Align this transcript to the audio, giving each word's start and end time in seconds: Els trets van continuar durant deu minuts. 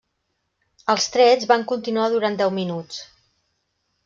Els 0.93 1.05
trets 1.15 1.49
van 1.51 1.67
continuar 1.75 2.09
durant 2.15 2.41
deu 2.41 2.55
minuts. 2.57 3.05